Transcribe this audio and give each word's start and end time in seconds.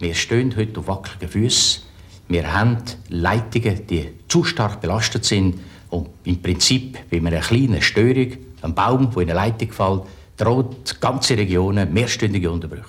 Wir 0.00 0.14
stehen 0.14 0.56
heute 0.56 0.80
auf 0.80 0.88
wackeligen 0.88 1.28
Füßen. 1.28 1.82
Wir 2.28 2.54
haben 2.54 2.78
Leitungen, 3.10 3.86
die 3.86 4.08
zu 4.28 4.44
stark 4.44 4.80
belastet 4.80 5.26
sind. 5.26 5.60
Und 5.90 6.08
im 6.24 6.40
Prinzip, 6.40 6.98
bei 7.10 7.18
einer 7.18 7.40
kleinen 7.40 7.82
Störung, 7.82 8.32
ein 8.62 8.74
Baum, 8.74 9.10
der 9.10 9.22
in 9.22 9.30
eine 9.30 9.34
Leitung 9.34 9.72
fällt, 9.72 10.02
droht 10.38 10.98
ganze 11.02 11.36
Regionen 11.36 11.92
mehrstündige 11.92 12.50
Unterbrüche. 12.50 12.88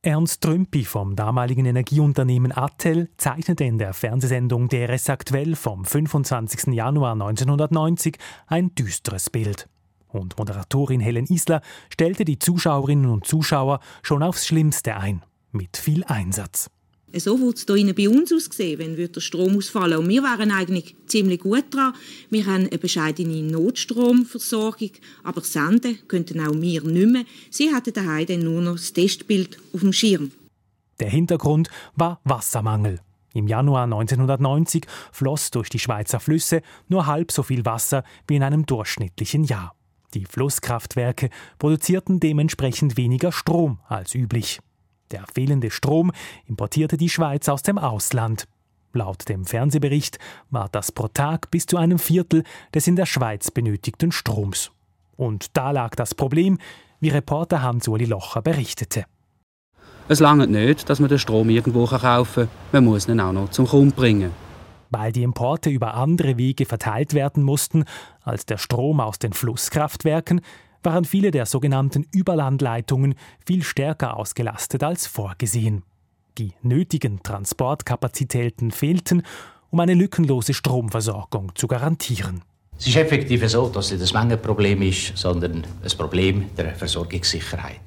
Ernst 0.00 0.40
Trümpi 0.40 0.86
vom 0.86 1.16
damaligen 1.16 1.66
Energieunternehmen 1.66 2.56
Attel 2.56 3.10
zeichnete 3.18 3.64
in 3.64 3.76
der 3.76 3.92
Fernsehsendung 3.92 4.68
DRS 4.68 5.10
Aktuell 5.10 5.54
vom 5.54 5.84
25. 5.84 6.72
Januar 6.72 7.12
1990 7.12 8.16
ein 8.46 8.74
düsteres 8.74 9.28
Bild. 9.28 9.68
Und 10.06 10.38
Moderatorin 10.38 11.00
Helen 11.00 11.26
Isler 11.26 11.60
stellte 11.90 12.24
die 12.24 12.38
Zuschauerinnen 12.38 13.10
und 13.10 13.26
Zuschauer 13.26 13.80
schon 14.02 14.22
aufs 14.22 14.46
Schlimmste 14.46 14.96
ein, 14.96 15.22
mit 15.58 15.76
viel 15.76 16.04
Einsatz. 16.04 16.70
So 17.14 17.38
würde 17.40 17.56
es 17.56 17.64
hier 17.66 17.94
bei 17.94 18.08
uns 18.08 18.32
aussehen, 18.32 18.78
wenn 18.78 18.94
der 18.94 19.20
Strom 19.20 19.56
ausfallen 19.56 19.98
Und 19.98 20.08
wir 20.08 20.22
waren 20.22 20.50
eigentlich 20.50 20.94
ziemlich 21.06 21.40
gut 21.40 21.64
dran. 21.74 21.94
Wir 22.30 22.44
haben 22.46 22.66
eine 22.66 22.78
bescheidene 22.78 23.42
Notstromversorgung, 23.42 24.90
aber 25.24 25.40
senden 25.40 25.98
könnten 26.06 26.40
auch 26.40 26.54
wir 26.54 26.82
nicht 26.82 27.08
mehr. 27.08 27.24
Sie 27.50 27.72
hatten 27.72 27.94
daheim 27.94 28.26
dann 28.26 28.40
nur 28.40 28.60
noch 28.60 28.76
das 28.76 28.92
Testbild 28.92 29.58
auf 29.72 29.80
dem 29.80 29.92
Schirm. 29.92 30.32
Der 31.00 31.08
Hintergrund 31.08 31.70
war 31.94 32.20
Wassermangel. 32.24 33.00
Im 33.32 33.46
Januar 33.46 33.84
1990 33.84 34.86
floss 35.12 35.50
durch 35.50 35.70
die 35.70 35.78
Schweizer 35.78 36.20
Flüsse 36.20 36.60
nur 36.88 37.06
halb 37.06 37.32
so 37.32 37.42
viel 37.42 37.64
Wasser 37.64 38.04
wie 38.26 38.36
in 38.36 38.42
einem 38.42 38.66
durchschnittlichen 38.66 39.44
Jahr. 39.44 39.74
Die 40.14 40.24
Flusskraftwerke 40.24 41.30
produzierten 41.58 42.20
dementsprechend 42.20 42.96
weniger 42.96 43.32
Strom 43.32 43.80
als 43.88 44.14
üblich. 44.14 44.60
Der 45.10 45.24
fehlende 45.32 45.70
Strom 45.70 46.12
importierte 46.46 46.96
die 46.96 47.08
Schweiz 47.08 47.48
aus 47.48 47.62
dem 47.62 47.78
Ausland. 47.78 48.46
Laut 48.92 49.28
dem 49.28 49.44
Fernsehbericht 49.44 50.18
war 50.50 50.68
das 50.70 50.92
pro 50.92 51.08
Tag 51.08 51.50
bis 51.50 51.66
zu 51.66 51.76
einem 51.76 51.98
Viertel 51.98 52.42
des 52.74 52.86
in 52.86 52.96
der 52.96 53.06
Schweiz 53.06 53.50
benötigten 53.50 54.12
Stroms. 54.12 54.70
Und 55.16 55.56
da 55.56 55.70
lag 55.70 55.94
das 55.94 56.14
Problem, 56.14 56.58
wie 57.00 57.08
Reporter 57.08 57.62
Hans-Uli 57.62 58.04
Locher 58.04 58.42
berichtete. 58.42 59.04
Es 60.08 60.20
langt 60.20 60.50
nicht, 60.50 60.88
dass 60.88 61.00
man 61.00 61.08
den 61.08 61.18
Strom 61.18 61.50
irgendwo 61.50 61.86
kaufen 61.86 62.44
kann, 62.44 62.48
man 62.72 62.84
muss 62.84 63.08
ihn 63.08 63.20
auch 63.20 63.32
noch 63.32 63.50
zum 63.50 63.66
Kunden 63.66 63.92
bringen. 63.92 64.32
Weil 64.90 65.12
die 65.12 65.22
Importe 65.22 65.68
über 65.68 65.94
andere 65.94 66.38
Wege 66.38 66.64
verteilt 66.64 67.12
werden 67.12 67.42
mussten 67.42 67.84
als 68.22 68.46
der 68.46 68.56
Strom 68.56 69.00
aus 69.00 69.18
den 69.18 69.34
Flusskraftwerken, 69.34 70.40
waren 70.88 71.04
viele 71.04 71.30
der 71.30 71.44
sogenannten 71.44 72.06
Überlandleitungen 72.14 73.14
viel 73.46 73.62
stärker 73.62 74.16
ausgelastet 74.16 74.82
als 74.82 75.06
vorgesehen. 75.06 75.82
Die 76.38 76.54
nötigen 76.62 77.22
Transportkapazitäten 77.22 78.70
fehlten, 78.70 79.22
um 79.68 79.80
eine 79.80 79.92
lückenlose 79.92 80.54
Stromversorgung 80.54 81.54
zu 81.54 81.66
garantieren. 81.66 82.40
Es 82.78 82.86
ist 82.86 82.96
effektiv 82.96 83.46
so, 83.50 83.68
dass 83.68 83.92
es 83.92 84.14
ein 84.14 84.28
Mengenproblem 84.28 84.80
ist, 84.80 85.14
sondern 85.14 85.66
ein 85.82 85.98
Problem 85.98 86.46
der 86.56 86.74
Versorgungssicherheit. 86.74 87.80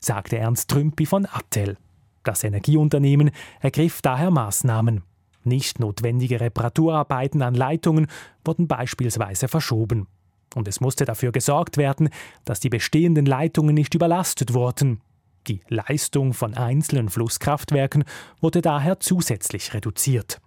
Sagte 0.00 0.38
Ernst 0.38 0.70
Trümpi 0.70 1.04
von 1.04 1.26
Attel. 1.30 1.76
Das 2.24 2.44
Energieunternehmen 2.44 3.30
ergriff 3.60 4.00
daher 4.00 4.30
Maßnahmen. 4.30 5.02
Nicht 5.44 5.80
notwendige 5.80 6.40
Reparaturarbeiten 6.40 7.42
an 7.42 7.54
Leitungen 7.54 8.06
wurden 8.42 8.68
beispielsweise 8.68 9.48
verschoben. 9.48 10.06
Und 10.54 10.68
es 10.68 10.80
musste 10.80 11.04
dafür 11.04 11.32
gesorgt 11.32 11.76
werden, 11.76 12.10
dass 12.44 12.60
die 12.60 12.68
bestehenden 12.68 13.26
Leitungen 13.26 13.74
nicht 13.74 13.94
überlastet 13.94 14.54
wurden. 14.54 15.00
Die 15.48 15.60
Leistung 15.68 16.34
von 16.34 16.54
einzelnen 16.54 17.08
Flusskraftwerken 17.08 18.04
wurde 18.40 18.62
daher 18.62 19.00
zusätzlich 19.00 19.74
reduziert. 19.74 20.40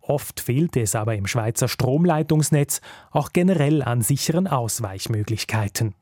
Oft 0.00 0.40
fehlte 0.40 0.80
es 0.80 0.94
aber 0.94 1.14
im 1.14 1.26
Schweizer 1.26 1.68
Stromleitungsnetz 1.68 2.80
auch 3.12 3.32
generell 3.32 3.82
an 3.82 4.02
sicheren 4.02 4.48
Ausweichmöglichkeiten. 4.48 5.94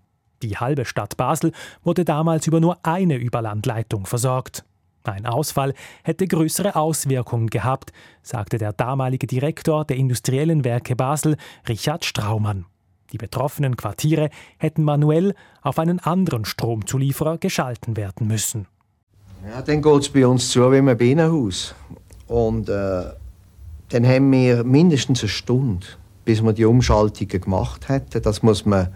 Die 0.43 0.57
halbe 0.57 0.87
Stadt 0.87 1.19
Basel 1.19 1.53
wurde 1.85 2.07
damals 2.07 2.47
über 2.47 2.61
nur 2.61 2.79
eine 2.83 3.17
Überlandleitung 3.17 4.07
versorgt. 4.07 4.65
Ein 5.05 5.27
Ausfall 5.27 5.75
hätte 6.03 6.27
größere 6.27 6.77
Auswirkungen 6.77 7.49
gehabt, 7.49 7.93
sagte 8.23 8.59
der 8.59 8.73
damalige 8.73 9.27
Direktor 9.27 9.85
der 9.85 9.97
industriellen 9.97 10.65
Werke 10.65 10.97
Basel, 10.97 11.37
Richard 11.69 12.05
Straumann. 12.05 12.67
Die 13.13 13.19
betroffenen 13.19 13.77
Quartiere 13.77 14.31
hätten 14.59 14.85
manuell 14.85 15.35
auf 15.63 15.79
einen 15.79 15.99
anderen 15.99 16.45
Stromzulieferer 16.45 17.39
geschalten 17.39 17.97
werden 17.97 18.27
müssen. 18.27 18.67
Ja, 19.49 19.63
dann 19.63 19.83
geht 19.83 20.01
es 20.03 20.09
bei 20.09 20.27
uns 20.27 20.51
zu 20.51 20.71
wie 20.71 20.77
ein 20.77 20.97
Bienenhaus. 20.97 21.75
Und 22.27 22.69
äh, 22.69 23.05
dann 23.89 24.07
haben 24.07 24.31
wir 24.31 24.63
mindestens 24.65 25.23
eine 25.23 25.29
Stunde, 25.29 25.87
bis 26.25 26.43
wir 26.43 26.53
die 26.53 26.65
Umschaltungen 26.65 27.41
gemacht 27.41 27.89
hätten. 27.89 28.23
Das 28.23 28.43
muss 28.43 28.65
man 28.65 28.89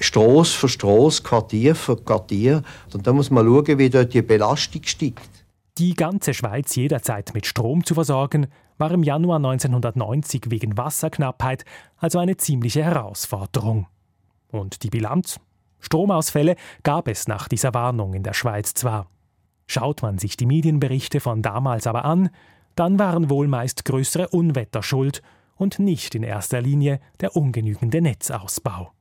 Straße 0.00 0.56
für 0.56 0.68
Straße, 0.68 1.22
Quartier 1.22 1.74
für 1.74 1.96
Quartier. 1.96 2.62
Und 2.94 3.06
dann 3.06 3.16
muss 3.16 3.30
man 3.30 3.44
schauen, 3.44 3.78
wie 3.78 3.90
dort 3.90 4.14
die 4.14 4.22
Belastung 4.22 4.82
steigt. 4.84 5.37
Die 5.78 5.94
ganze 5.94 6.34
Schweiz 6.34 6.74
jederzeit 6.74 7.34
mit 7.34 7.46
Strom 7.46 7.84
zu 7.84 7.94
versorgen, 7.94 8.48
war 8.78 8.90
im 8.90 9.04
Januar 9.04 9.36
1990 9.36 10.50
wegen 10.50 10.76
Wasserknappheit 10.76 11.64
also 11.96 12.18
eine 12.18 12.36
ziemliche 12.36 12.82
Herausforderung. 12.82 13.86
Und 14.50 14.82
die 14.82 14.90
Bilanz? 14.90 15.38
Stromausfälle 15.78 16.56
gab 16.82 17.06
es 17.06 17.28
nach 17.28 17.46
dieser 17.46 17.74
Warnung 17.74 18.14
in 18.14 18.24
der 18.24 18.32
Schweiz 18.32 18.74
zwar. 18.74 19.06
Schaut 19.68 20.02
man 20.02 20.18
sich 20.18 20.36
die 20.36 20.46
Medienberichte 20.46 21.20
von 21.20 21.42
damals 21.42 21.86
aber 21.86 22.04
an, 22.04 22.30
dann 22.74 22.98
waren 22.98 23.30
wohl 23.30 23.46
meist 23.46 23.84
größere 23.84 24.30
Unwetter 24.30 24.82
schuld 24.82 25.22
und 25.54 25.78
nicht 25.78 26.16
in 26.16 26.24
erster 26.24 26.60
Linie 26.60 26.98
der 27.20 27.36
ungenügende 27.36 28.00
Netzausbau. 28.00 28.92